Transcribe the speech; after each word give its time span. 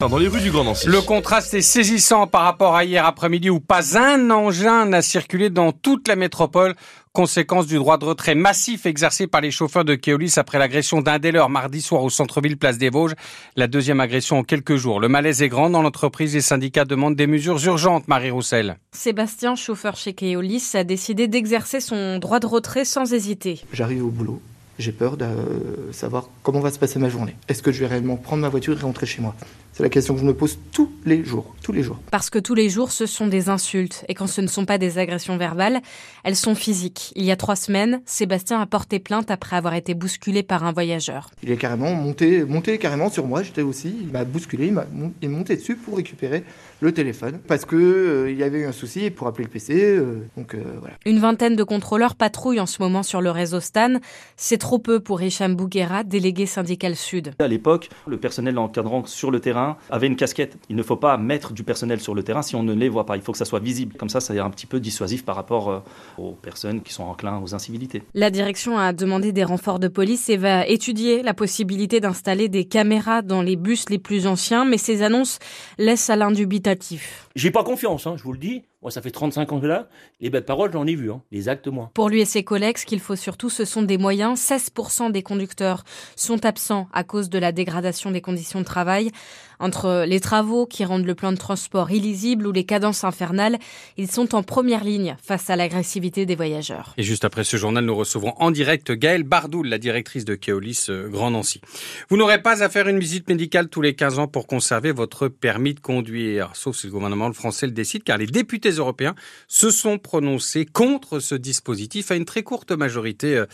Dans 0.00 0.16
les 0.16 0.28
rues 0.28 0.40
du 0.40 0.52
Grand 0.52 0.62
Nancy. 0.62 0.86
Le 0.86 1.00
contraste 1.00 1.54
est 1.54 1.60
saisissant 1.60 2.28
par 2.28 2.42
rapport 2.42 2.76
à 2.76 2.84
hier 2.84 3.04
après-midi 3.04 3.50
où 3.50 3.58
pas 3.58 3.98
un 3.98 4.30
engin 4.30 4.86
n'a 4.86 5.02
circulé 5.02 5.50
dans 5.50 5.72
toute 5.72 6.06
la 6.06 6.14
métropole. 6.14 6.76
Conséquence 7.12 7.66
du 7.66 7.74
droit 7.78 7.98
de 7.98 8.04
retrait 8.04 8.36
massif 8.36 8.86
exercé 8.86 9.26
par 9.26 9.40
les 9.40 9.50
chauffeurs 9.50 9.84
de 9.84 9.96
Keolis 9.96 10.34
après 10.36 10.60
l'agression 10.60 11.00
d'un 11.00 11.18
des 11.18 11.32
leurs 11.32 11.50
mardi 11.50 11.82
soir 11.82 12.04
au 12.04 12.10
centre-ville 12.10 12.56
Place 12.56 12.78
des 12.78 12.90
Vosges. 12.90 13.16
La 13.56 13.66
deuxième 13.66 13.98
agression 13.98 14.38
en 14.38 14.44
quelques 14.44 14.76
jours. 14.76 15.00
Le 15.00 15.08
malaise 15.08 15.42
est 15.42 15.48
grand 15.48 15.68
dans 15.68 15.82
l'entreprise. 15.82 16.32
Les 16.32 16.42
syndicats 16.42 16.84
demandent 16.84 17.16
des 17.16 17.26
mesures 17.26 17.58
urgentes, 17.66 18.06
Marie 18.06 18.30
Roussel. 18.30 18.76
Sébastien, 18.92 19.56
chauffeur 19.56 19.96
chez 19.96 20.12
Keolis, 20.12 20.74
a 20.74 20.84
décidé 20.84 21.26
d'exercer 21.26 21.80
son 21.80 22.20
droit 22.20 22.38
de 22.38 22.46
retrait 22.46 22.84
sans 22.84 23.12
hésiter. 23.12 23.62
J'arrive 23.72 24.04
au 24.04 24.10
boulot. 24.10 24.40
J'ai 24.78 24.92
peur 24.92 25.16
de 25.16 25.26
savoir 25.90 26.28
comment 26.44 26.60
va 26.60 26.70
se 26.70 26.78
passer 26.78 27.00
ma 27.00 27.08
journée. 27.08 27.34
Est-ce 27.48 27.64
que 27.64 27.72
je 27.72 27.80
vais 27.80 27.88
réellement 27.88 28.16
prendre 28.16 28.42
ma 28.42 28.48
voiture 28.48 28.78
et 28.78 28.80
rentrer 28.80 29.06
chez 29.06 29.20
moi? 29.20 29.34
C'est 29.78 29.84
la 29.84 29.90
question 29.90 30.14
que 30.14 30.20
je 30.20 30.26
me 30.26 30.34
pose 30.34 30.58
tous 30.72 30.90
les 31.06 31.22
jours, 31.22 31.54
tous 31.62 31.70
les 31.70 31.84
jours. 31.84 32.00
Parce 32.10 32.30
que 32.30 32.40
tous 32.40 32.56
les 32.56 32.68
jours, 32.68 32.90
ce 32.90 33.06
sont 33.06 33.28
des 33.28 33.48
insultes. 33.48 34.04
Et 34.08 34.14
quand 34.14 34.26
ce 34.26 34.40
ne 34.40 34.48
sont 34.48 34.64
pas 34.64 34.76
des 34.76 34.98
agressions 34.98 35.36
verbales, 35.36 35.82
elles 36.24 36.34
sont 36.34 36.56
physiques. 36.56 37.12
Il 37.14 37.24
y 37.24 37.30
a 37.30 37.36
trois 37.36 37.54
semaines, 37.54 38.00
Sébastien 38.04 38.60
a 38.60 38.66
porté 38.66 38.98
plainte 38.98 39.30
après 39.30 39.54
avoir 39.54 39.74
été 39.74 39.94
bousculé 39.94 40.42
par 40.42 40.64
un 40.64 40.72
voyageur. 40.72 41.30
Il 41.44 41.52
est 41.52 41.56
carrément 41.56 41.94
monté, 41.94 42.42
monté 42.44 42.76
carrément 42.78 43.08
sur 43.08 43.28
moi. 43.28 43.44
J'étais 43.44 43.62
aussi. 43.62 43.94
Il 44.00 44.08
m'a 44.08 44.24
bousculé, 44.24 44.66
il 44.66 44.72
m'a 44.72 44.86
est 45.22 45.28
monté 45.28 45.54
dessus 45.54 45.76
pour 45.76 45.96
récupérer 45.96 46.42
le 46.80 46.92
téléphone 46.92 47.40
parce 47.46 47.64
que 47.64 47.76
euh, 47.76 48.30
il 48.30 48.38
y 48.38 48.42
avait 48.42 48.60
eu 48.60 48.66
un 48.66 48.72
souci 48.72 49.10
pour 49.10 49.26
appeler 49.26 49.44
le 49.44 49.50
PC. 49.50 49.74
Euh, 49.74 50.26
donc 50.36 50.54
euh, 50.54 50.62
voilà. 50.80 50.94
Une 51.06 51.18
vingtaine 51.18 51.56
de 51.56 51.64
contrôleurs 51.64 52.14
patrouillent 52.14 52.60
en 52.60 52.66
ce 52.66 52.80
moment 52.82 53.02
sur 53.02 53.20
le 53.20 53.30
réseau 53.30 53.60
Stan. 53.60 53.94
C'est 54.36 54.58
trop 54.58 54.78
peu 54.78 55.00
pour 55.00 55.20
Hicham 55.22 55.54
Bouguera, 55.54 56.04
délégué 56.04 56.46
syndical 56.46 56.96
Sud. 56.96 57.32
À 57.38 57.48
l'époque, 57.48 57.88
le 58.06 58.18
personnel 58.18 58.58
encadrant 58.58 59.04
sur 59.06 59.30
le 59.30 59.40
terrain 59.40 59.76
avait 59.90 60.06
une 60.06 60.16
casquette. 60.16 60.56
Il 60.68 60.76
ne 60.76 60.82
faut 60.82 60.96
pas 60.96 61.16
mettre 61.16 61.52
du 61.52 61.64
personnel 61.64 62.00
sur 62.00 62.14
le 62.14 62.22
terrain 62.22 62.42
si 62.42 62.56
on 62.56 62.62
ne 62.62 62.74
les 62.74 62.88
voit 62.88 63.06
pas. 63.06 63.16
Il 63.16 63.22
faut 63.22 63.32
que 63.32 63.38
ça 63.38 63.44
soit 63.44 63.60
visible. 63.60 63.96
Comme 63.96 64.08
ça, 64.08 64.20
ça 64.20 64.34
est 64.34 64.38
un 64.38 64.50
petit 64.50 64.66
peu 64.66 64.80
dissuasif 64.80 65.24
par 65.24 65.36
rapport 65.36 65.70
euh, 65.70 65.78
aux 66.18 66.32
personnes 66.32 66.82
qui 66.82 66.92
sont 66.92 67.04
enclins 67.04 67.40
aux 67.42 67.54
incivilités. 67.54 68.02
La 68.14 68.30
direction 68.30 68.78
a 68.78 68.92
demandé 68.92 69.32
des 69.32 69.44
renforts 69.44 69.78
de 69.78 69.88
police 69.88 70.28
et 70.28 70.36
va 70.36 70.66
étudier 70.66 71.22
la 71.22 71.34
possibilité 71.34 72.00
d'installer 72.00 72.48
des 72.48 72.64
caméras 72.64 73.22
dans 73.22 73.42
les 73.42 73.56
bus 73.56 73.88
les 73.90 73.98
plus 73.98 74.26
anciens, 74.26 74.64
mais 74.64 74.78
ces 74.78 75.02
annonces 75.02 75.38
laissent 75.78 76.10
à 76.10 76.16
J'ai 77.34 77.50
pas 77.50 77.64
confiance, 77.64 78.06
hein, 78.06 78.16
je 78.16 78.22
vous 78.22 78.32
le 78.32 78.38
dis. 78.38 78.62
Moi, 78.80 78.92
ça 78.92 79.02
fait 79.02 79.10
35 79.10 79.52
ans 79.52 79.60
que 79.60 79.66
là. 79.66 79.88
Les 80.20 80.30
belles 80.30 80.44
paroles, 80.44 80.70
j'en 80.72 80.86
ai 80.86 80.94
vu. 80.94 81.10
Hein. 81.10 81.20
Les 81.32 81.48
actes, 81.48 81.66
moi. 81.66 81.90
Pour 81.94 82.08
lui 82.08 82.20
et 82.20 82.24
ses 82.24 82.44
collègues, 82.44 82.78
ce 82.78 82.86
qu'il 82.86 83.00
faut 83.00 83.16
surtout, 83.16 83.50
ce 83.50 83.64
sont 83.64 83.82
des 83.82 83.98
moyens. 83.98 84.38
16% 84.40 85.10
des 85.10 85.24
conducteurs 85.24 85.82
sont 86.14 86.46
absents 86.46 86.88
à 86.92 87.02
cause 87.02 87.28
de 87.28 87.40
la 87.40 87.50
dégradation 87.50 88.12
des 88.12 88.20
conditions 88.20 88.60
de 88.60 88.64
travail. 88.64 89.10
Entre 89.58 90.04
les 90.06 90.20
travaux 90.20 90.66
qui 90.66 90.84
rendent 90.84 91.06
le 91.06 91.16
plan 91.16 91.32
de 91.32 91.36
transport 91.36 91.90
illisible 91.90 92.46
ou 92.46 92.52
les 92.52 92.62
cadences 92.62 93.02
infernales, 93.02 93.58
ils 93.96 94.08
sont 94.08 94.36
en 94.36 94.44
première 94.44 94.84
ligne 94.84 95.16
face 95.20 95.50
à 95.50 95.56
l'agressivité 95.56 96.26
des 96.26 96.36
voyageurs. 96.36 96.94
Et 96.96 97.02
juste 97.02 97.24
après 97.24 97.42
ce 97.42 97.56
journal, 97.56 97.84
nous 97.84 97.96
recevrons 97.96 98.34
en 98.36 98.52
direct 98.52 98.92
Gaëlle 98.92 99.24
Bardoul, 99.24 99.66
la 99.66 99.78
directrice 99.78 100.24
de 100.24 100.36
Keolis 100.36 100.86
euh, 100.90 101.08
Grand 101.08 101.32
Nancy. 101.32 101.60
Vous 102.08 102.16
n'aurez 102.16 102.40
pas 102.40 102.62
à 102.62 102.68
faire 102.68 102.86
une 102.86 103.00
visite 103.00 103.28
médicale 103.28 103.68
tous 103.68 103.82
les 103.82 103.94
15 103.94 104.20
ans 104.20 104.28
pour 104.28 104.46
conserver 104.46 104.92
votre 104.92 105.26
permis 105.26 105.74
de 105.74 105.80
conduire, 105.80 106.50
sauf 106.54 106.76
si 106.76 106.86
le 106.86 106.92
gouvernement 106.92 107.32
français 107.32 107.66
le 107.66 107.72
décide, 107.72 108.04
car 108.04 108.18
les 108.18 108.26
députés 108.26 108.77
européens 108.78 109.14
se 109.48 109.70
sont 109.70 109.98
prononcés 109.98 110.64
contre 110.64 111.20
ce 111.20 111.34
dispositif 111.34 112.10
à 112.10 112.14
une 112.14 112.24
très 112.24 112.42
courte 112.42 112.72
majorité 112.72 113.36
euh, 113.36 113.46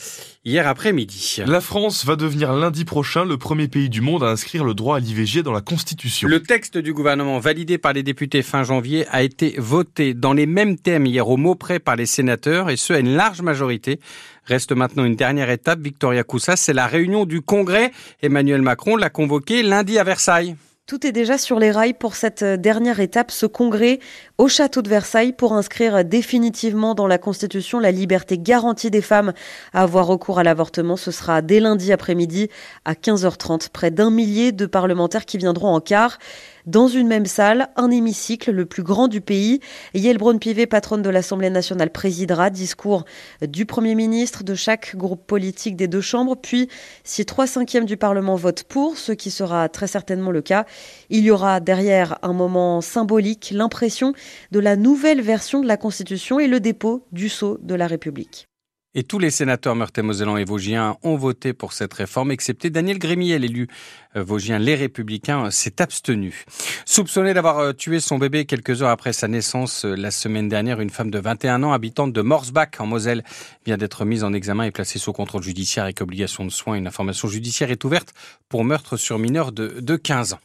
hier 0.44 0.68
après-midi. 0.68 1.42
La 1.46 1.60
France 1.60 2.04
va 2.04 2.16
devenir 2.16 2.52
lundi 2.52 2.84
prochain 2.84 3.24
le 3.24 3.38
premier 3.38 3.68
pays 3.68 3.88
du 3.88 4.00
monde 4.00 4.22
à 4.22 4.28
inscrire 4.28 4.64
le 4.64 4.74
droit 4.74 4.96
à 4.96 5.00
l'IVG 5.00 5.42
dans 5.42 5.52
la 5.52 5.60
Constitution 5.60 6.28
le 6.34 6.42
texte 6.42 6.78
du 6.78 6.92
gouvernement 6.92 7.38
validé 7.38 7.78
par 7.78 7.92
les 7.92 8.02
députés 8.02 8.42
fin 8.42 8.64
janvier 8.64 9.06
a 9.10 9.22
été 9.22 9.54
voté 9.58 10.14
dans 10.14 10.32
les 10.32 10.46
mêmes 10.46 10.76
thèmes 10.76 11.06
hier 11.06 11.28
au 11.28 11.36
mot 11.36 11.54
près 11.54 11.78
par 11.78 11.96
les 11.96 12.06
sénateurs 12.06 12.70
et 12.70 12.76
ce 12.76 12.92
à 12.92 12.98
une 12.98 13.14
large 13.14 13.40
majorité. 13.40 14.00
Reste 14.44 14.72
maintenant 14.72 15.04
une 15.04 15.16
dernière 15.16 15.50
étape, 15.50 15.80
Victoria 15.80 16.22
Coussa, 16.22 16.56
c'est 16.56 16.72
la 16.72 16.86
réunion 16.86 17.24
du 17.24 17.40
Congrès. 17.40 17.92
Emmanuel 18.22 18.62
Macron 18.62 18.96
l'a 18.96 19.10
convoqué 19.10 19.62
lundi 19.62 19.98
à 19.98 20.04
Versailles. 20.04 20.56
Tout 20.86 21.06
est 21.06 21.12
déjà 21.12 21.38
sur 21.38 21.58
les 21.58 21.70
rails 21.70 21.94
pour 21.94 22.14
cette 22.14 22.44
dernière 22.44 23.00
étape, 23.00 23.30
ce 23.30 23.46
congrès 23.46 24.00
au 24.36 24.48
château 24.48 24.82
de 24.82 24.90
Versailles 24.90 25.32
pour 25.32 25.54
inscrire 25.54 26.04
définitivement 26.04 26.94
dans 26.94 27.06
la 27.06 27.16
Constitution 27.16 27.80
la 27.80 27.90
liberté 27.90 28.36
garantie 28.36 28.90
des 28.90 29.00
femmes 29.00 29.32
à 29.72 29.80
avoir 29.80 30.06
recours 30.06 30.38
à 30.38 30.42
l'avortement. 30.42 30.98
Ce 30.98 31.10
sera 31.10 31.40
dès 31.40 31.58
lundi 31.58 31.90
après-midi 31.90 32.50
à 32.84 32.92
15h30. 32.92 33.70
Près 33.70 33.90
d'un 33.90 34.10
millier 34.10 34.52
de 34.52 34.66
parlementaires 34.66 35.24
qui 35.24 35.38
viendront 35.38 35.68
en 35.68 35.80
quart 35.80 36.18
dans 36.66 36.88
une 36.88 37.06
même 37.06 37.26
salle, 37.26 37.68
un 37.76 37.90
hémicycle 37.90 38.50
le 38.50 38.66
plus 38.66 38.82
grand 38.82 39.08
du 39.08 39.20
pays. 39.20 39.60
Yael 39.94 40.18
Braun-Pivet, 40.18 40.66
patronne 40.66 41.02
de 41.02 41.10
l'Assemblée 41.10 41.50
nationale, 41.50 41.90
présidera. 41.90 42.50
Discours 42.50 43.04
du 43.42 43.66
Premier 43.66 43.94
ministre, 43.94 44.44
de 44.44 44.54
chaque 44.54 44.96
groupe 44.96 45.26
politique 45.26 45.76
des 45.76 45.88
deux 45.88 46.00
chambres. 46.00 46.36
Puis, 46.36 46.68
si 47.04 47.24
trois 47.24 47.46
cinquièmes 47.46 47.84
du 47.84 47.96
Parlement 47.96 48.36
votent 48.36 48.64
pour, 48.64 48.96
ce 48.96 49.12
qui 49.12 49.30
sera 49.30 49.68
très 49.68 49.86
certainement 49.86 50.30
le 50.30 50.42
cas, 50.42 50.64
il 51.10 51.24
y 51.24 51.30
aura 51.30 51.60
derrière 51.60 52.18
un 52.22 52.32
moment 52.32 52.80
symbolique, 52.80 53.52
l'impression 53.54 54.12
de 54.50 54.58
la 54.58 54.76
nouvelle 54.76 55.20
version 55.20 55.60
de 55.60 55.68
la 55.68 55.76
Constitution 55.76 56.40
et 56.40 56.48
le 56.48 56.60
dépôt 56.60 57.06
du 57.12 57.28
sceau 57.28 57.58
de 57.62 57.74
la 57.74 57.86
République. 57.86 58.48
Et 58.96 59.02
tous 59.02 59.18
les 59.18 59.30
sénateurs 59.30 59.74
meurthe-et-mosellans 59.74 60.36
et 60.36 60.44
vosgiens 60.44 60.96
ont 61.02 61.16
voté 61.16 61.52
pour 61.52 61.72
cette 61.72 61.92
réforme, 61.94 62.30
excepté 62.30 62.70
Daniel 62.70 63.00
Grémier, 63.00 63.40
l'élu 63.40 63.66
euh, 64.14 64.22
vosgien 64.22 64.60
Les 64.60 64.76
Républicains, 64.76 65.46
euh, 65.46 65.50
s'est 65.50 65.82
abstenu. 65.82 66.44
Soupçonné 66.84 67.34
d'avoir 67.34 67.58
euh, 67.58 67.72
tué 67.72 67.98
son 67.98 68.18
bébé 68.18 68.44
quelques 68.44 68.82
heures 68.82 68.90
après 68.90 69.12
sa 69.12 69.26
naissance 69.26 69.84
la 69.84 70.12
semaine 70.12 70.48
dernière, 70.48 70.80
une 70.80 70.90
femme 70.90 71.10
de 71.10 71.18
21 71.18 71.64
ans, 71.64 71.72
habitante 71.72 72.12
de 72.12 72.22
Morsbach, 72.22 72.68
en 72.78 72.86
Moselle, 72.86 73.24
vient 73.66 73.76
d'être 73.76 74.04
mise 74.04 74.22
en 74.22 74.32
examen 74.32 74.62
et 74.62 74.70
placée 74.70 75.00
sous 75.00 75.12
contrôle 75.12 75.42
judiciaire 75.42 75.82
avec 75.82 76.00
obligation 76.00 76.44
de 76.44 76.50
soins. 76.50 76.76
Une 76.76 76.86
information 76.86 77.26
judiciaire 77.26 77.72
est 77.72 77.82
ouverte 77.82 78.14
pour 78.48 78.62
meurtre 78.62 78.96
sur 78.96 79.18
mineur 79.18 79.50
de, 79.50 79.80
de 79.80 79.96
15 79.96 80.34
ans. 80.34 80.40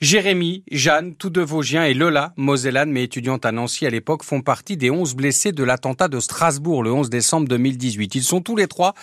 Jérémy, 0.00 0.62
Jeanne, 0.70 1.16
tous 1.16 1.30
deux 1.30 1.42
vosgiens, 1.42 1.84
et 1.84 1.94
Lola, 1.94 2.32
mosellane, 2.36 2.92
mais 2.92 3.02
étudiante 3.02 3.44
à 3.44 3.50
Nancy 3.50 3.86
à 3.86 3.90
l'époque, 3.90 4.22
font 4.22 4.40
partie 4.40 4.76
des 4.76 4.92
11 4.92 5.16
blessés 5.16 5.50
de 5.50 5.64
l'attentat 5.64 6.06
de 6.06 6.20
Strasbourg 6.20 6.84
le 6.84 6.92
11 6.92 7.10
décembre 7.10 7.48
2010. 7.48 7.87
Ils 7.96 8.22
sont 8.22 8.40
tous 8.40 8.56
les 8.56 8.66
trois 8.66 8.94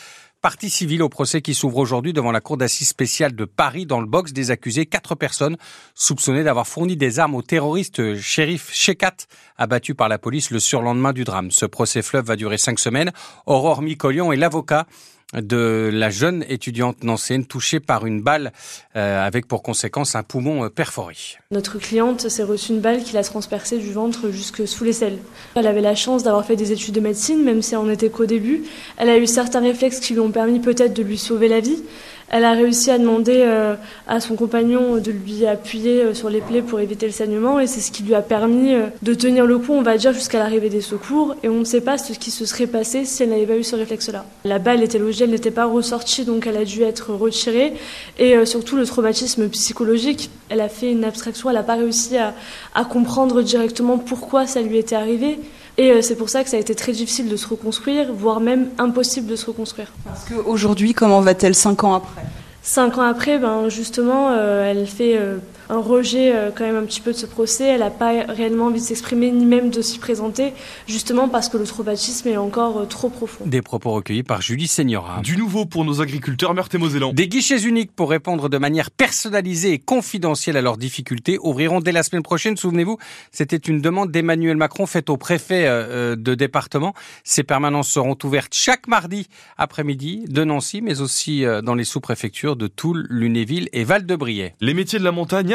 partie 0.45 0.69
civile 0.69 1.01
au 1.01 1.09
procès 1.09 1.41
qui 1.41 1.55
s'ouvre 1.55 1.77
aujourd'hui 1.77 2.13
devant 2.13 2.31
la 2.31 2.39
cour 2.39 2.55
d'assises 2.55 2.89
spéciale 2.89 3.35
de 3.35 3.45
Paris 3.45 3.87
dans 3.87 3.99
le 3.99 4.05
box 4.05 4.31
des 4.31 4.51
accusés. 4.51 4.85
Quatre 4.85 5.15
personnes 5.15 5.57
soupçonnées 5.95 6.43
d'avoir 6.43 6.67
fourni 6.67 6.95
des 6.95 7.17
armes 7.17 7.33
au 7.33 7.41
terroriste 7.41 8.13
shérif 8.21 8.71
Shekat 8.71 9.15
abattu 9.57 9.95
par 9.95 10.07
la 10.07 10.19
police 10.19 10.51
le 10.51 10.59
surlendemain 10.59 11.13
du 11.13 11.23
drame. 11.23 11.49
Ce 11.49 11.65
procès 11.65 12.03
fleuve 12.03 12.25
va 12.25 12.35
durer 12.35 12.59
cinq 12.59 12.77
semaines. 12.77 13.11
Aurore 13.47 13.81
Micolion 13.81 14.31
est 14.31 14.37
l'avocat 14.37 14.85
de 15.33 15.89
la 15.91 16.09
jeune 16.09 16.45
étudiante 16.47 17.03
nancéenne 17.03 17.45
touchée 17.45 17.79
par 17.79 18.05
une 18.05 18.21
balle 18.21 18.51
euh, 18.95 19.25
avec 19.25 19.47
pour 19.47 19.63
conséquence 19.63 20.15
un 20.15 20.23
poumon 20.23 20.65
euh, 20.65 20.69
perforé. 20.69 21.15
Notre 21.51 21.79
cliente 21.79 22.29
s'est 22.29 22.43
reçue 22.43 22.73
une 22.73 22.79
balle 22.79 23.03
qui 23.03 23.13
l'a 23.13 23.23
transpercée 23.23 23.77
du 23.77 23.91
ventre 23.91 24.29
jusque 24.29 24.67
sous 24.67 24.83
les 24.83 24.93
selles. 24.93 25.17
Elle 25.55 25.67
avait 25.67 25.81
la 25.81 25.95
chance 25.95 26.23
d'avoir 26.23 26.45
fait 26.45 26.55
des 26.55 26.71
études 26.71 26.95
de 26.95 26.99
médecine, 26.99 27.43
même 27.43 27.61
si 27.61 27.73
elle 27.73 27.81
n'en 27.81 27.89
était 27.89 28.09
qu'au 28.09 28.25
début. 28.25 28.63
Elle 28.97 29.09
a 29.09 29.17
eu 29.17 29.27
certains 29.27 29.61
réflexes 29.61 29.99
qui 29.99 30.13
lui 30.13 30.19
ont 30.19 30.31
permis 30.31 30.59
peut-être 30.59 30.93
de 30.93 31.03
lui 31.03 31.17
sauver 31.17 31.47
la 31.47 31.59
vie. 31.59 31.83
Elle 32.29 32.43
a 32.43 32.53
réussi 32.53 32.89
à 32.89 32.97
demander 32.97 33.43
euh, 33.45 33.75
à 34.07 34.19
son 34.19 34.35
compagnon 34.35 34.97
de 34.97 35.11
lui 35.11 35.45
appuyer 35.45 36.01
euh, 36.01 36.13
sur 36.15 36.29
les 36.29 36.41
plaies 36.41 36.63
pour 36.63 36.79
éviter 36.79 37.05
le 37.05 37.11
saignement 37.11 37.59
et 37.59 37.67
c'est 37.67 37.81
ce 37.81 37.91
qui 37.91 38.01
lui 38.01 38.15
a 38.15 38.21
permis 38.23 38.73
euh, 38.73 38.87
de 39.03 39.13
tenir 39.13 39.45
le 39.45 39.59
coup, 39.59 39.73
on 39.73 39.83
va 39.83 39.97
dire, 39.97 40.11
jusqu'à 40.11 40.39
l'arrivée 40.39 40.69
des 40.69 40.81
secours. 40.81 41.35
Et 41.43 41.49
on 41.49 41.59
ne 41.59 41.63
sait 41.63 41.81
pas 41.81 41.99
ce 41.99 42.13
qui 42.13 42.31
se 42.31 42.45
serait 42.45 42.65
passé 42.65 43.05
si 43.05 43.21
elle 43.21 43.29
n'avait 43.29 43.45
pas 43.45 43.57
eu 43.57 43.63
ce 43.63 43.75
réflexe-là. 43.75 44.25
La 44.43 44.57
balle 44.57 44.81
était 44.81 44.97
logée, 44.97 45.25
elle 45.25 45.29
n'était 45.29 45.51
pas 45.51 45.65
ressortie, 45.65 46.25
donc 46.25 46.47
elle 46.47 46.57
a 46.57 46.65
dû 46.65 46.81
être 46.81 47.13
retirée. 47.13 47.73
Et 48.17 48.43
surtout 48.45 48.75
le 48.75 48.85
traumatisme 48.85 49.47
psychologique, 49.49 50.31
elle 50.49 50.61
a 50.61 50.69
fait 50.69 50.91
une 50.91 51.03
abstraction, 51.03 51.49
elle 51.49 51.55
n'a 51.55 51.63
pas 51.63 51.75
réussi 51.75 52.17
à, 52.17 52.33
à 52.73 52.85
comprendre 52.85 53.43
directement 53.43 53.97
pourquoi 53.97 54.47
ça 54.47 54.61
lui 54.61 54.77
était 54.77 54.95
arrivé. 54.95 55.39
Et 55.77 55.91
euh, 55.91 56.01
c'est 56.01 56.15
pour 56.15 56.29
ça 56.29 56.43
que 56.43 56.49
ça 56.49 56.57
a 56.57 56.59
été 56.59 56.73
très 56.73 56.93
difficile 56.93 57.27
de 57.27 57.35
se 57.35 57.47
reconstruire, 57.47 58.13
voire 58.13 58.39
même 58.39 58.69
impossible 58.77 59.27
de 59.27 59.35
se 59.35 59.45
reconstruire. 59.45 59.91
Parce 60.05 60.25
qu'aujourd'hui, 60.25 60.93
comment 60.93 61.21
va-t-elle 61.21 61.55
cinq 61.55 61.83
ans 61.83 61.95
après? 61.95 62.21
Cinq 62.61 62.97
ans 62.97 63.01
après, 63.01 63.37
ben 63.37 63.69
justement, 63.69 64.29
euh, 64.31 64.71
elle 64.71 64.87
fait 64.87 65.17
euh, 65.17 65.37
un 65.69 65.79
rejet 65.79 66.35
euh, 66.35 66.51
quand 66.55 66.65
même 66.65 66.75
un 66.75 66.85
petit 66.85 67.01
peu 67.01 67.11
de 67.11 67.17
ce 67.17 67.25
procès. 67.25 67.65
Elle 67.65 67.79
n'a 67.79 67.89
pas 67.89 68.23
réellement 68.27 68.65
envie 68.65 68.79
de 68.79 68.85
s'exprimer 68.85 69.31
ni 69.31 69.45
même 69.45 69.69
de 69.69 69.81
s'y 69.81 69.99
présenter, 69.99 70.53
justement 70.87 71.27
parce 71.27 71.49
que 71.49 71.57
le 71.57 71.65
traumatisme 71.65 72.27
est 72.27 72.37
encore 72.37 72.79
euh, 72.79 72.85
trop 72.85 73.09
profond. 73.09 73.45
Des 73.45 73.61
propos 73.61 73.91
recueillis 73.91 74.23
par 74.23 74.41
Julie 74.41 74.67
Seigneura. 74.67 75.21
Du 75.21 75.37
nouveau 75.37 75.65
pour 75.65 75.85
nos 75.85 76.01
agriculteurs 76.01 76.53
meurthe-et-mosellans. 76.53 77.13
Des 77.13 77.27
guichets 77.27 77.61
uniques 77.61 77.91
pour 77.91 78.09
répondre 78.09 78.49
de 78.49 78.57
manière 78.57 78.91
personnalisée 78.91 79.73
et 79.73 79.79
confidentielle 79.79 80.57
à 80.57 80.61
leurs 80.61 80.77
difficultés 80.77 81.37
ouvriront 81.41 81.79
dès 81.79 81.91
la 81.91 82.03
semaine 82.03 82.23
prochaine. 82.23 82.57
Souvenez-vous, 82.57 82.97
c'était 83.31 83.57
une 83.57 83.81
demande 83.81 84.11
d'Emmanuel 84.11 84.57
Macron 84.57 84.85
faite 84.85 85.09
au 85.09 85.17
préfet 85.17 85.65
euh, 85.67 86.15
de 86.15 86.35
département. 86.35 86.93
Ces 87.23 87.43
permanences 87.43 87.89
seront 87.89 88.17
ouvertes 88.23 88.53
chaque 88.53 88.87
mardi 88.87 89.27
après-midi 89.57 90.25
de 90.27 90.43
Nancy, 90.43 90.81
mais 90.81 91.01
aussi 91.01 91.43
dans 91.63 91.75
les 91.75 91.83
sous-préfectures 91.83 92.55
de 92.55 92.67
Toul, 92.67 93.07
Lunéville 93.09 93.69
et 93.73 93.83
Val-de-Briey. 93.83 94.55
Les 94.61 94.73
métiers 94.73 94.99
de 94.99 95.03
la 95.03 95.11
montagne 95.11 95.54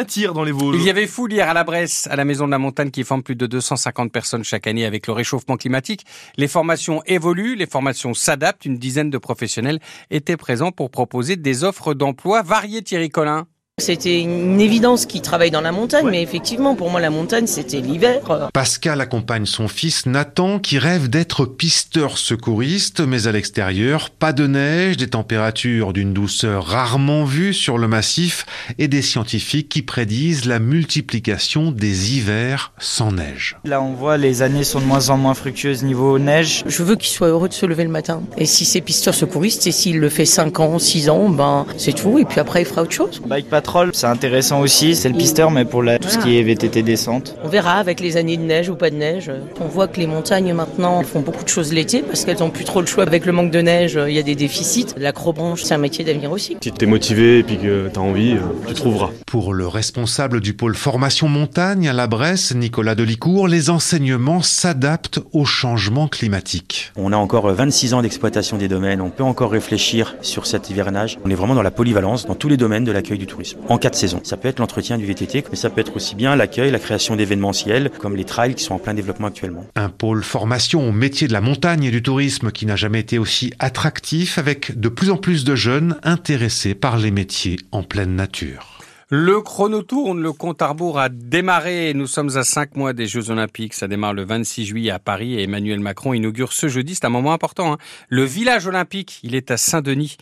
Il 0.76 0.82
y 0.82 0.90
avait 0.90 1.06
foule 1.06 1.32
hier 1.32 1.48
à 1.48 1.54
la 1.54 1.64
Bresse, 1.64 2.08
à 2.10 2.16
la 2.16 2.24
Maison 2.24 2.46
de 2.46 2.50
la 2.50 2.58
Montagne 2.58 2.90
qui 2.90 3.04
forme 3.04 3.22
plus 3.22 3.36
de 3.36 3.46
250 3.46 4.12
personnes 4.12 4.44
chaque 4.44 4.66
année 4.66 4.84
avec 4.84 5.06
le 5.06 5.12
réchauffement 5.12 5.56
climatique. 5.56 6.04
Les 6.36 6.48
formations 6.48 7.02
évoluent, 7.06 7.56
les 7.56 7.66
formations 7.66 8.14
s'adaptent. 8.14 8.64
Une 8.64 8.78
dizaine 8.78 9.10
de 9.10 9.18
professionnels 9.18 9.80
étaient 10.10 10.36
présents 10.36 10.72
pour 10.72 10.90
proposer 10.90 11.36
des 11.36 11.64
offres 11.64 11.94
d'emploi 11.94 12.42
variées, 12.42 12.82
Thierry 12.82 13.08
Collin. 13.08 13.46
C'était 13.80 14.20
une 14.20 14.60
évidence 14.60 15.06
qu'il 15.06 15.22
travaille 15.22 15.50
dans 15.50 15.60
la 15.60 15.72
montagne, 15.72 16.06
mais 16.10 16.22
effectivement, 16.22 16.74
pour 16.74 16.90
moi, 16.90 17.00
la 17.00 17.10
montagne, 17.10 17.46
c'était 17.46 17.80
l'hiver. 17.80 18.20
Pascal 18.52 19.00
accompagne 19.00 19.46
son 19.46 19.68
fils 19.68 20.06
Nathan 20.06 20.58
qui 20.58 20.78
rêve 20.78 21.08
d'être 21.08 21.46
pisteur 21.46 22.18
secouriste, 22.18 23.00
mais 23.00 23.26
à 23.26 23.32
l'extérieur, 23.32 24.10
pas 24.10 24.32
de 24.32 24.46
neige, 24.46 24.96
des 24.96 25.08
températures 25.08 25.92
d'une 25.92 26.12
douceur 26.12 26.66
rarement 26.66 27.24
vue 27.24 27.54
sur 27.54 27.78
le 27.78 27.88
massif 27.88 28.46
et 28.78 28.88
des 28.88 29.02
scientifiques 29.02 29.68
qui 29.68 29.82
prédisent 29.82 30.44
la 30.44 30.58
multiplication 30.58 31.72
des 31.72 32.14
hivers 32.14 32.72
sans 32.78 33.12
neige. 33.12 33.56
Là, 33.64 33.82
on 33.82 33.94
voit 33.94 34.16
les 34.16 34.42
années 34.42 34.64
sont 34.64 34.80
de 34.80 34.84
moins 34.84 35.10
en 35.10 35.16
moins 35.16 35.34
fructueuses 35.34 35.82
niveau 35.82 36.18
neige. 36.18 36.64
Je 36.66 36.82
veux 36.82 36.96
qu'il 36.96 37.08
soit 37.08 37.28
heureux 37.28 37.48
de 37.48 37.54
se 37.54 37.66
lever 37.66 37.84
le 37.84 37.90
matin. 37.90 38.22
Et 38.36 38.46
si 38.46 38.64
c'est 38.64 38.80
pisteur 38.80 39.14
secouriste, 39.14 39.66
et 39.66 39.72
s'il 39.72 39.98
le 39.98 40.08
fait 40.08 40.24
5 40.24 40.60
ans, 40.60 40.78
6 40.78 41.08
ans, 41.08 41.28
ben 41.28 41.66
c'est 41.76 41.92
tout. 41.92 42.18
Et 42.18 42.24
puis 42.24 42.40
après, 42.40 42.62
il 42.62 42.64
fera 42.64 42.82
autre 42.82 42.92
chose. 42.92 43.20
Bike 43.26 43.48
Patrol, 43.48 43.69
c'est 43.92 44.06
intéressant 44.06 44.60
aussi. 44.60 44.96
C'est 44.96 45.08
le 45.08 45.16
pisteur, 45.16 45.50
mais 45.50 45.64
pour 45.64 45.82
la, 45.82 45.98
tout 45.98 46.08
ce 46.08 46.18
qui 46.18 46.38
est 46.38 46.42
VTT 46.42 46.82
descente. 46.82 47.36
On 47.44 47.48
verra 47.48 47.74
avec 47.74 48.00
les 48.00 48.16
années 48.16 48.36
de 48.36 48.42
neige 48.42 48.68
ou 48.68 48.74
pas 48.74 48.90
de 48.90 48.96
neige. 48.96 49.30
On 49.60 49.66
voit 49.66 49.88
que 49.88 50.00
les 50.00 50.06
montagnes 50.06 50.52
maintenant 50.52 51.02
font 51.02 51.20
beaucoup 51.20 51.44
de 51.44 51.48
choses 51.48 51.72
l'été 51.72 52.02
parce 52.02 52.24
qu'elles 52.24 52.38
n'ont 52.38 52.50
plus 52.50 52.64
trop 52.64 52.80
le 52.80 52.86
choix. 52.86 53.04
Avec 53.04 53.26
le 53.26 53.32
manque 53.32 53.50
de 53.50 53.60
neige, 53.60 53.98
il 54.08 54.14
y 54.14 54.18
a 54.18 54.22
des 54.22 54.34
déficits. 54.34 54.86
L'acrobranche, 54.96 55.62
c'est 55.62 55.74
un 55.74 55.78
métier 55.78 56.04
d'avenir 56.04 56.32
aussi. 56.32 56.56
Si 56.60 56.72
tu 56.72 56.84
es 56.84 56.88
motivé 56.88 57.38
et 57.38 57.42
puis 57.42 57.58
que 57.58 57.88
tu 57.92 57.98
as 57.98 58.02
envie, 58.02 58.36
tu 58.66 58.74
trouveras. 58.74 59.10
Pour 59.26 59.54
le 59.54 59.66
responsable 59.66 60.40
du 60.40 60.54
pôle 60.54 60.74
formation 60.74 61.28
montagne 61.28 61.88
à 61.88 61.92
la 61.92 62.06
Bresse, 62.06 62.54
Nicolas 62.54 62.94
Delicourt, 62.94 63.48
les 63.48 63.70
enseignements 63.70 64.42
s'adaptent 64.42 65.20
au 65.32 65.44
changement 65.44 66.08
climatique. 66.08 66.92
On 66.96 67.12
a 67.12 67.16
encore 67.16 67.48
26 67.48 67.94
ans 67.94 68.02
d'exploitation 68.02 68.56
des 68.56 68.68
domaines. 68.68 69.00
On 69.00 69.10
peut 69.10 69.24
encore 69.24 69.52
réfléchir 69.52 70.16
sur 70.22 70.46
cet 70.46 70.70
hivernage. 70.70 71.18
On 71.24 71.30
est 71.30 71.34
vraiment 71.34 71.54
dans 71.54 71.62
la 71.62 71.70
polyvalence 71.70 72.26
dans 72.26 72.34
tous 72.34 72.48
les 72.48 72.56
domaines 72.56 72.84
de 72.84 72.92
l'accueil 72.92 73.18
du 73.18 73.26
tourisme. 73.26 73.59
En 73.68 73.78
quatre 73.78 73.94
saisons. 73.94 74.20
Ça 74.24 74.36
peut 74.36 74.48
être 74.48 74.58
l'entretien 74.58 74.98
du 74.98 75.06
VTT, 75.06 75.44
mais 75.50 75.56
ça 75.56 75.70
peut 75.70 75.80
être 75.80 75.96
aussi 75.96 76.14
bien 76.14 76.36
l'accueil, 76.36 76.70
la 76.70 76.78
création 76.78 77.16
d'événementiels, 77.16 77.90
comme 77.90 78.16
les 78.16 78.24
trails 78.24 78.54
qui 78.54 78.64
sont 78.64 78.74
en 78.74 78.78
plein 78.78 78.94
développement 78.94 79.28
actuellement. 79.28 79.66
Un 79.76 79.88
pôle 79.88 80.22
formation 80.22 80.88
au 80.88 80.92
métier 80.92 81.28
de 81.28 81.32
la 81.32 81.40
montagne 81.40 81.84
et 81.84 81.90
du 81.90 82.02
tourisme 82.02 82.50
qui 82.50 82.66
n'a 82.66 82.76
jamais 82.76 83.00
été 83.00 83.18
aussi 83.18 83.52
attractif 83.58 84.38
avec 84.38 84.78
de 84.78 84.88
plus 84.88 85.10
en 85.10 85.16
plus 85.16 85.44
de 85.44 85.54
jeunes 85.54 85.96
intéressés 86.02 86.74
par 86.74 86.96
les 86.98 87.10
métiers 87.10 87.58
en 87.72 87.82
pleine 87.82 88.16
nature. 88.16 88.80
Le 89.12 89.40
chrono 89.40 89.82
tourne, 89.82 90.22
le 90.22 90.32
compte 90.32 90.62
à 90.62 90.68
rebours 90.68 91.00
a 91.00 91.08
démarré. 91.08 91.94
Nous 91.94 92.06
sommes 92.06 92.36
à 92.36 92.44
cinq 92.44 92.76
mois 92.76 92.92
des 92.92 93.08
Jeux 93.08 93.30
Olympiques. 93.30 93.74
Ça 93.74 93.88
démarre 93.88 94.14
le 94.14 94.24
26 94.24 94.66
juillet 94.66 94.92
à 94.92 95.00
Paris 95.00 95.34
et 95.34 95.42
Emmanuel 95.42 95.80
Macron 95.80 96.14
inaugure 96.14 96.52
ce 96.52 96.68
jeudi. 96.68 96.94
C'est 96.94 97.06
un 97.06 97.08
moment 97.08 97.32
important. 97.32 97.72
Hein. 97.72 97.78
Le 98.08 98.22
village 98.22 98.68
olympique, 98.68 99.18
il 99.24 99.34
est 99.34 99.50
à 99.50 99.56
Saint-Denis. 99.56 100.16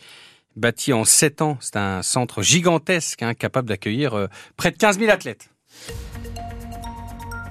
Bâti 0.55 0.93
en 0.93 1.05
sept 1.05 1.41
ans, 1.41 1.57
c'est 1.61 1.77
un 1.77 2.01
centre 2.01 2.41
gigantesque, 2.41 3.23
hein, 3.23 3.33
capable 3.33 3.69
d'accueillir 3.69 4.13
euh, 4.13 4.27
près 4.57 4.71
de 4.71 4.77
15 4.77 4.99
000 4.99 5.11
athlètes. 5.11 5.49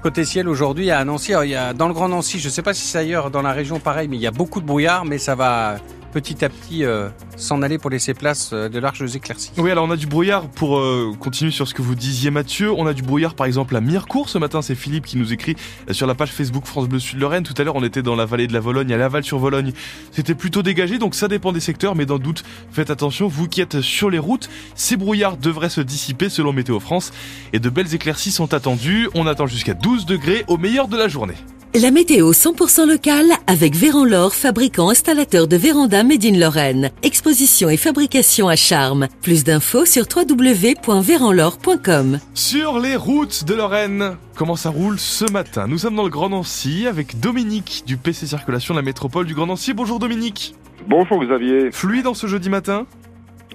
Côté 0.03 0.25
ciel 0.25 0.49
aujourd'hui 0.49 0.91
à 0.91 1.05
Nancy, 1.05 1.33
il 1.43 1.51
y 1.51 1.75
dans 1.77 1.89
le 1.89 1.95
Grand 1.95 2.09
Nancy, 2.09 2.39
je 2.39 2.47
ne 2.47 2.53
sais 2.53 2.63
pas 2.63 2.73
si 2.73 2.87
c'est 2.87 2.99
ailleurs 2.99 3.31
dans 3.31 3.43
la 3.43 3.53
région 3.53 3.81
pareil, 3.81 4.07
mais 4.09 4.17
il 4.17 4.23
y 4.23 4.27
a 4.27 4.31
beaucoup 4.31 4.61
de 4.61 4.67
brouillard, 4.67 5.05
mais 5.05 5.19
ça 5.19 5.35
va 5.35 5.79
petit 6.13 6.45
à 6.45 6.49
petit 6.49 6.85
euh, 6.85 7.09
s'en 7.37 7.63
aller 7.63 7.79
pour 7.79 7.91
laisser 7.91 8.15
place 8.15 8.51
euh, 8.53 8.69
de 8.69 8.79
larges 8.79 9.15
éclaircies. 9.15 9.53
Oui, 9.57 9.71
alors 9.71 9.87
on 9.87 9.91
a 9.91 9.97
du 9.97 10.07
brouillard 10.07 10.49
pour 10.49 10.79
euh, 10.79 11.13
continuer 11.19 11.51
sur 11.51 11.69
ce 11.69 11.75
que 11.75 11.83
vous 11.83 11.95
disiez 11.95 12.31
Mathieu. 12.31 12.73
On 12.73 12.87
a 12.87 12.93
du 12.93 13.03
brouillard 13.03 13.35
par 13.35 13.47
exemple 13.47 13.77
à 13.77 13.81
Mirecourt 13.81 14.29
ce 14.29 14.39
matin, 14.39 14.63
c'est 14.63 14.75
Philippe 14.75 15.07
qui 15.07 15.17
nous 15.17 15.33
écrit 15.33 15.57
sur 15.91 16.07
la 16.07 16.15
page 16.15 16.31
Facebook 16.31 16.67
France 16.67 16.89
Bleu 16.89 16.99
Sud 16.99 17.19
Lorraine. 17.19 17.43
Tout 17.43 17.55
à 17.57 17.65
l'heure, 17.65 17.77
on 17.77 17.85
était 17.85 18.03
dans 18.03 18.17
la 18.17 18.25
vallée 18.25 18.47
de 18.47 18.53
la 18.53 18.61
Vologne, 18.61 18.93
à 18.93 18.97
Laval 18.97 19.25
sur 19.25 19.39
Vologne. 19.39 19.73
C'était 20.13 20.35
plutôt 20.35 20.63
dégagé, 20.63 20.99
donc 20.99 21.15
ça 21.15 21.29
dépend 21.29 21.53
des 21.53 21.61
secteurs, 21.61 21.95
mais 21.95 22.07
dans 22.07 22.19
doute, 22.19 22.45
faites 22.73 22.91
attention, 22.91 23.29
vous 23.29 23.49
qui 23.49 23.61
êtes 23.61 23.81
sur 23.81 24.11
les 24.11 24.19
routes, 24.19 24.49
ces 24.75 24.97
brouillards 24.97 25.37
devraient 25.37 25.69
se 25.69 25.81
dissiper 25.81 26.29
selon 26.29 26.53
Météo 26.53 26.81
France 26.81 27.13
et 27.53 27.59
de 27.59 27.71
belles 27.71 27.95
éclaircies 27.95 28.31
sont 28.31 28.55
attendues. 28.55 29.09
On 29.15 29.27
attend 29.27 29.47
jusqu'à 29.47 29.75
12 29.75 30.07
degrés 30.07 30.45
au 30.49 30.57
meilleur 30.57 30.89
de 30.89 30.97
la 30.97 31.09
journée. 31.09 31.35
La 31.75 31.91
météo 31.91 32.33
100% 32.33 32.89
locale 32.89 33.27
avec 33.47 33.75
Véran 33.75 34.31
fabricant 34.31 34.89
installateur 34.89 35.47
de 35.47 35.57
véranda 35.57 36.03
Made 36.03 36.25
in 36.25 36.39
Lorraine. 36.39 36.91
Exposition 37.03 37.69
et 37.69 37.77
fabrication 37.77 38.49
à 38.49 38.57
charme. 38.57 39.09
Plus 39.21 39.45
d'infos 39.45 39.85
sur 39.85 40.05
www.véranlore.com. 40.05 42.21
Sur 42.33 42.81
les 42.81 42.97
routes 42.97 43.45
de 43.45 43.55
Lorraine, 43.55 44.17
comment 44.35 44.57
ça 44.57 44.71
roule 44.71 44.99
ce 44.99 45.31
matin? 45.31 45.67
Nous 45.69 45.77
sommes 45.77 45.97
dans 45.97 46.05
le 46.05 46.11
Grand 46.11 46.31
Nancy 46.31 46.87
avec 46.87 47.21
Dominique 47.21 47.83
du 47.87 47.99
PC 47.99 48.27
Circulation 48.27 48.73
de 48.73 48.79
la 48.79 48.85
métropole 48.85 49.27
du 49.27 49.35
Grand 49.35 49.47
Nancy. 49.47 49.75
Bonjour 49.75 49.99
Dominique. 49.99 50.55
Bonjour 50.87 51.23
Xavier. 51.23 51.71
Fluide 51.71 52.05
dans 52.05 52.15
ce 52.15 52.27
jeudi 52.27 52.49
matin? 52.49 52.87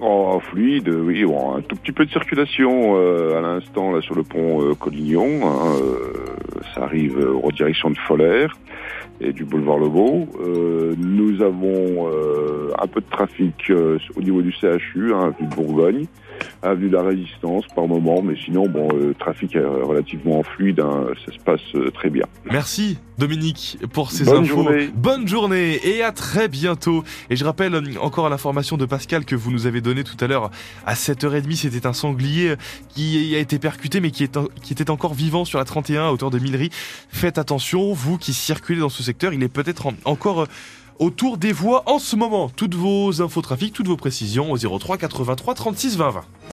Oh, 0.00 0.40
fluide, 0.50 0.88
oui, 0.88 1.24
bon, 1.24 1.56
un 1.56 1.62
tout 1.62 1.76
petit 1.76 1.92
peu 1.92 2.04
de 2.04 2.10
circulation 2.10 2.96
euh, 2.96 3.38
à 3.38 3.40
l'instant 3.40 3.92
là 3.92 4.02
sur 4.02 4.16
le 4.16 4.24
pont 4.24 4.60
euh, 4.62 4.74
Collignon. 4.74 5.40
Hein, 5.44 5.76
euh, 5.80 6.33
ça 6.74 6.84
arrive 6.84 7.18
en 7.42 7.48
direction 7.48 7.90
de 7.90 7.98
Foller 7.98 8.46
et 9.20 9.32
du 9.32 9.44
boulevard 9.44 9.78
Lebeau. 9.78 10.28
Euh, 10.40 10.94
nous 10.98 11.42
avons 11.42 12.08
euh, 12.10 12.70
un 12.78 12.86
peu 12.86 13.00
de 13.00 13.10
trafic 13.10 13.70
euh, 13.70 13.98
au 14.16 14.22
niveau 14.22 14.42
du 14.42 14.52
CHU, 14.52 15.12
hein, 15.12 15.32
avenue 15.32 15.48
de 15.48 15.54
Bourgogne, 15.54 16.06
avenue 16.62 16.88
de 16.88 16.96
la 16.96 17.02
Résistance 17.02 17.64
par 17.74 17.86
moment, 17.86 18.22
mais 18.22 18.34
sinon, 18.44 18.66
bon, 18.68 18.88
le 18.92 19.14
trafic 19.14 19.54
est 19.56 19.64
relativement 19.64 20.42
fluide, 20.42 20.80
hein, 20.80 21.06
ça 21.24 21.32
se 21.32 21.38
passe 21.38 21.94
très 21.94 22.10
bien. 22.10 22.24
Merci 22.50 22.98
Dominique 23.18 23.78
pour 23.92 24.10
ces 24.10 24.24
Bonne 24.24 24.42
infos. 24.42 24.62
Journée. 24.64 24.88
Bonne 24.92 25.28
journée 25.28 25.78
et 25.84 26.02
à 26.02 26.10
très 26.10 26.48
bientôt. 26.48 27.04
Et 27.30 27.36
je 27.36 27.44
rappelle 27.44 27.80
encore 28.00 28.28
l'information 28.28 28.76
de 28.76 28.86
Pascal 28.86 29.24
que 29.24 29.36
vous 29.36 29.52
nous 29.52 29.66
avez 29.66 29.80
donnée 29.80 30.02
tout 30.02 30.16
à 30.20 30.26
l'heure 30.26 30.50
à 30.84 30.94
7h30. 30.94 31.54
C'était 31.54 31.86
un 31.86 31.92
sanglier 31.92 32.54
qui 32.88 33.34
a 33.36 33.38
été 33.38 33.60
percuté 33.60 34.00
mais 34.00 34.10
qui, 34.10 34.24
est, 34.24 34.38
qui 34.62 34.72
était 34.72 34.90
encore 34.90 35.14
vivant 35.14 35.44
sur 35.44 35.58
la 35.58 35.64
31 35.64 36.08
à 36.08 36.10
hauteur 36.10 36.30
de 36.30 36.38
Faites 37.08 37.38
attention, 37.38 37.92
vous 37.92 38.18
qui 38.18 38.32
circulez 38.32 38.80
dans 38.80 38.88
ce 38.88 39.02
secteur, 39.02 39.32
il 39.32 39.42
est 39.42 39.48
peut-être 39.48 39.88
encore 40.04 40.46
autour 40.98 41.38
des 41.38 41.52
voies 41.52 41.82
en 41.86 41.98
ce 41.98 42.16
moment. 42.16 42.48
Toutes 42.48 42.74
vos 42.74 43.20
infos 43.22 43.42
trafic, 43.42 43.72
toutes 43.72 43.88
vos 43.88 43.96
précisions 43.96 44.52
au 44.52 44.58
03 44.58 44.98
83 44.98 45.54
36 45.54 45.96
20 45.96 46.10
20. 46.10 46.24